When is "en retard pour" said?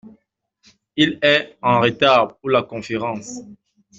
1.61-2.49